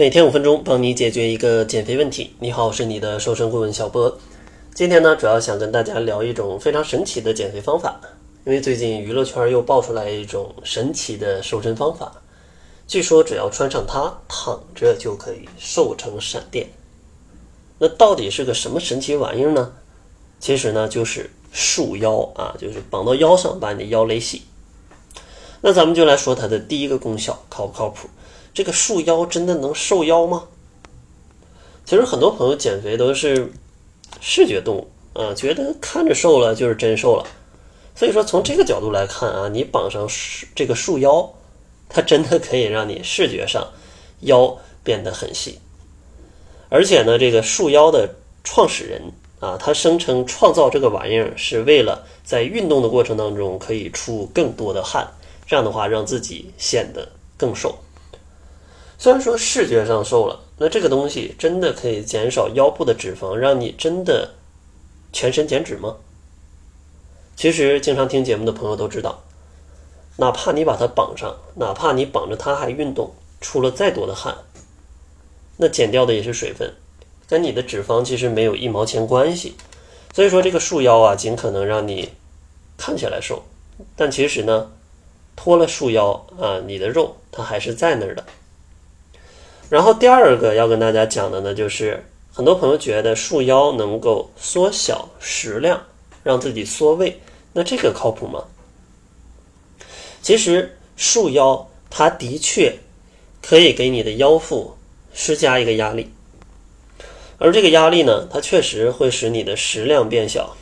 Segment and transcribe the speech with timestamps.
[0.00, 2.30] 每天五分钟，帮你解决一个减肥问题。
[2.38, 4.18] 你好，我是你的瘦身顾问小波。
[4.74, 8.00] 今天呢，主要想跟大家聊一种非常神奇的减肥方法。
[8.46, 12.10] 因为最近娱乐圈又爆出来一种神奇的瘦身方法，
[12.86, 16.66] 据说只要穿上它，躺着就可以瘦成闪电。
[17.78, 19.70] 那到底是个什么神奇玩意儿呢？
[20.38, 24.44] 其实呢，就是束腰啊，就是绑到腰上，把你的腰勒细。
[25.60, 28.08] 那咱们就来说它的第一个功效，靠不靠谱？
[28.52, 30.44] 这个束腰真的能瘦腰吗？
[31.84, 33.52] 其实很多朋友减肥都是
[34.20, 37.26] 视觉动物啊，觉得看着瘦了就是真瘦了。
[37.94, 40.08] 所以说从这个角度来看啊，你绑上
[40.54, 41.32] 这个束腰，
[41.88, 43.66] 它真的可以让你视觉上
[44.20, 45.58] 腰变得很细。
[46.68, 48.08] 而且呢，这个束腰的
[48.44, 49.02] 创始人
[49.40, 55.06] 啊，他声称创造这个玩意儿是为了在运动的过程当中可以出更多的汗，
[55.46, 57.76] 这样的话让自己显得更瘦。
[59.02, 64.34] 虽然说视觉上瘦了，那这个东西真的可以减少腰部的脂肪，让你真的
[65.10, 65.96] 全身减脂吗？
[67.34, 69.22] 其实经常听节目的朋友都知道，
[70.18, 74.36] 哪怕你把它绑上，哪怕你绑着它还运动，出了再多的汗，
[75.56, 76.74] 那减掉的也是水分，
[77.26, 79.56] 跟你的脂肪其实没有一毛钱关系。
[80.12, 82.12] 所以说这个束腰啊，尽可能让你
[82.76, 83.44] 看起来瘦，
[83.96, 84.70] 但其实呢，
[85.34, 88.22] 脱了束腰啊，你的肉它还是在那儿的。
[89.70, 95.80] 然后第二个要跟大家讲的呢，就是很多朋友觉得束腰能够缩小食量，
[96.24, 97.20] 让自己缩胃，
[97.52, 98.44] 那这个靠谱吗？
[100.20, 102.76] 其实束腰它的确
[103.40, 104.76] 可以给你的腰腹
[105.14, 106.12] 施加一个压力，
[107.38, 110.56] 而这个压力呢，它确实会使你的食量变小。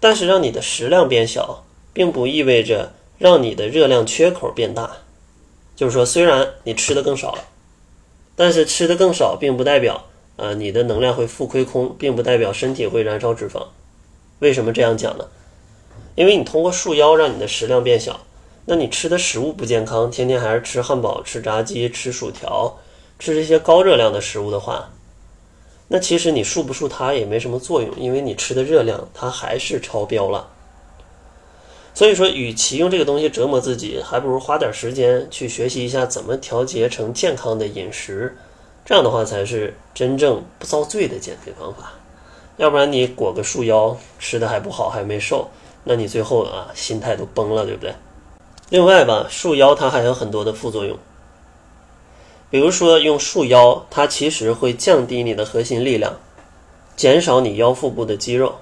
[0.00, 4.90] 但是让你的食量变小，并不意味着让你的热量缺口变大。
[5.76, 7.44] 就是说，虽然你吃的更少了。
[8.42, 13.68] 但是吃的更少，并不代表啊你的能量会负亏空，并不代表身体会燃烧脂肪。
[14.40, 15.26] 为什么这样讲呢？
[16.16, 18.18] 因为你通过束腰让你的食量变小，
[18.64, 22.78] 那你吃的食物不健康，天天还是吃汉堡、吃炸鸡、吃薯条、
[23.16, 24.90] 吃这些高热量的食物的话，
[25.86, 30.48] 那其实你束不束它也没什么作用，因为你吃的热量它还是超标了。
[31.94, 38.34] 所以说，与其用这个东西折磨自己，还不如花点时间去学习一下怎么调节成健康的饮食，
[38.84, 41.92] 这样的话才是真正不遭罪的减肥方法。
[42.56, 45.50] 要不然你裹个束腰，吃的还不好，还没瘦，
[45.84, 47.94] 那你最后啊心态都崩了，对不对？
[48.70, 50.96] 另外吧，束腰它还有很多的副作用，
[52.50, 56.14] 比如说用束腰，它其实会降低你的核心力量，
[56.96, 58.54] 减少你腰腹部的肌肉。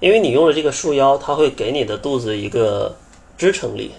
[0.00, 2.94] 因为你用了这个束腰，它会给你的肚子一个
[3.38, 3.92] 支撑力，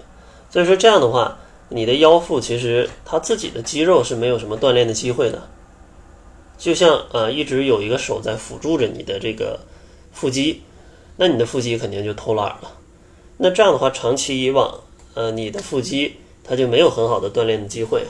[0.50, 1.38] 所以说这样的话，
[1.70, 5.48] 你的腰腹其实它自己的肌肉是没有什么锻炼的机会的，
[6.58, 9.60] 就像呃一直有一个手在辅助着你的这个
[10.12, 10.62] 腹肌，
[11.18, 12.72] 那你的腹肌肯定就偷懒了。
[13.38, 14.80] 那这样的话，长期以往，
[15.16, 18.04] 呃，你的腹肌它就没有很好的锻炼的机会，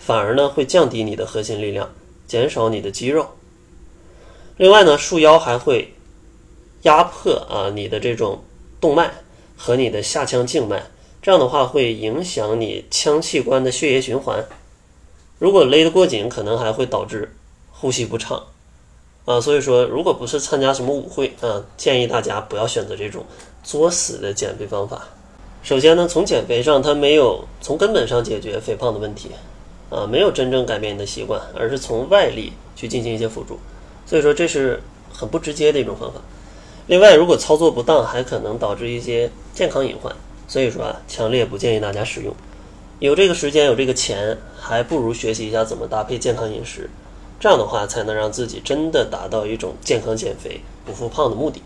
[0.00, 1.90] 反而呢会降低你的核心力量，
[2.26, 3.26] 减少你的肌肉。
[4.56, 5.92] 另外呢，束腰还会。
[6.86, 8.44] 压迫啊，你的这种
[8.80, 9.10] 动脉
[9.56, 10.84] 和你的下腔静脉，
[11.20, 14.44] 这样的话会影响你腔器官的血液循环。
[15.40, 17.34] 如果勒得过紧，可能还会导致
[17.72, 18.40] 呼吸不畅
[19.24, 19.40] 啊。
[19.40, 23.26] 所以说，如果不是参加什么舞会啊，建议大家不要选择这种
[23.64, 25.08] 作死的减肥方法。
[25.64, 29.30] 首先呢，从减肥上，它没有从根本上解决肥胖的问题
[29.90, 33.58] 啊，没有真正改变你的习惯，而是从外力去进行一些辅助。
[34.06, 34.80] 所以说，这是
[35.12, 36.20] 很不直接的一种方法。
[36.88, 40.14] 另外，如果操作不当，还可能导致一些健康隐患，
[40.46, 42.32] 所以说啊，强烈不建议大家使用。
[43.00, 46.88] 有这个时间，有这个钱，还不如学习一下怎么搭配健康饮食，
[47.40, 51.60] 这样的话才能让自己真的达到一种健康减肥、不复胖的目的。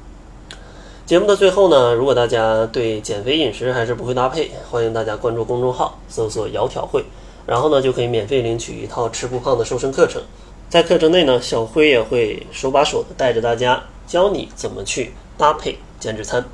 [1.04, 7.04] 节目的最后呢，如果大家对减肥饮食还是不会搭配，欢迎大家关注公众号，搜索“窈窕会”，
[7.46, 10.22] 然后呢就可以免费领取一套吃不胖的瘦身课程。
[10.70, 13.82] 在课程内呢，小辉也会手把手的带着大家。
[14.10, 16.44] 教你怎么去搭配减脂餐，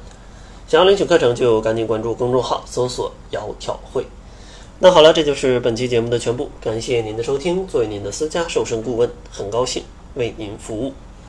[0.69, 4.05] 想要领取课程就赶紧关注公众号，搜索“窈窕会”。
[4.79, 7.67] 那好了，这就是本期节目的全部，感谢您的收听。
[7.67, 9.83] 作为您的私家瘦身顾问，很高兴
[10.17, 10.93] 为您服务。